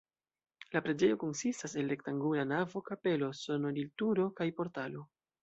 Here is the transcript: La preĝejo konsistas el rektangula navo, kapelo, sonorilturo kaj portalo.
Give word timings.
La 0.75 0.79
preĝejo 0.85 1.17
konsistas 1.23 1.75
el 1.81 1.91
rektangula 1.95 2.47
navo, 2.53 2.83
kapelo, 2.89 3.31
sonorilturo 3.43 4.27
kaj 4.43 4.51
portalo. 4.63 5.07